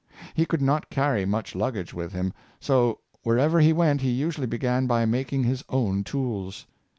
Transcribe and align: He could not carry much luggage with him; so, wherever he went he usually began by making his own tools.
He 0.33 0.47
could 0.47 0.63
not 0.63 0.89
carry 0.89 1.25
much 1.25 1.53
luggage 1.53 1.93
with 1.93 2.11
him; 2.11 2.33
so, 2.59 3.01
wherever 3.21 3.59
he 3.59 3.71
went 3.71 4.01
he 4.01 4.09
usually 4.09 4.47
began 4.47 4.87
by 4.87 5.05
making 5.05 5.43
his 5.43 5.63
own 5.69 6.03
tools. 6.03 6.65